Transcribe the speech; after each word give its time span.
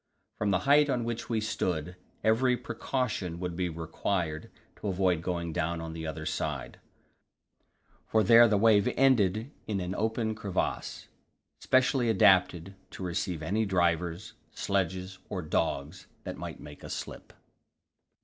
From 0.39 0.49
the 0.49 0.61
height 0.65 0.89
on 0.89 1.03
which 1.03 1.29
we 1.29 1.39
stood, 1.39 1.95
every 2.23 2.57
precaution 2.57 3.39
would 3.39 3.55
be 3.55 3.69
required 3.69 4.49
to 4.77 4.87
avoid 4.87 5.21
going 5.21 5.53
down 5.53 5.79
on 5.79 5.93
the 5.93 6.07
other 6.07 6.25
side; 6.25 6.79
for 8.07 8.23
there 8.23 8.47
the 8.47 8.57
wave 8.57 8.91
ended 8.97 9.51
in 9.67 9.79
an 9.79 9.93
open 9.93 10.33
crevasse, 10.33 11.07
specially 11.59 12.09
adapted 12.09 12.73
to 12.89 13.03
receive 13.03 13.43
any 13.43 13.63
drivers, 13.63 14.33
sledges 14.49 15.19
or 15.29 15.43
dogs 15.43 16.07
that 16.23 16.35
might 16.35 16.59
make 16.59 16.83
a 16.83 16.89
slip. 16.89 17.31